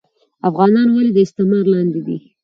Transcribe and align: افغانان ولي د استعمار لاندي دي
افغانان 0.49 0.87
ولي 0.91 1.11
د 1.13 1.17
استعمار 1.25 1.65
لاندي 1.73 2.01
دي 2.07 2.17